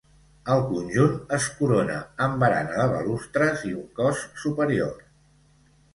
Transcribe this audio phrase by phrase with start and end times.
[0.53, 5.01] El conjunt es corona amb barana de balustres i un cos superior.